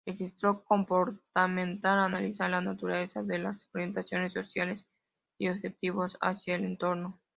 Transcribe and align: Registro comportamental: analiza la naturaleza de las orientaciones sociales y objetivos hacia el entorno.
Registro 0.03 0.63
comportamental: 0.63 1.99
analiza 1.99 2.49
la 2.49 2.59
naturaleza 2.59 3.21
de 3.21 3.37
las 3.37 3.69
orientaciones 3.71 4.33
sociales 4.33 4.87
y 5.37 5.49
objetivos 5.49 6.17
hacia 6.21 6.55
el 6.55 6.63
entorno. 6.65 7.21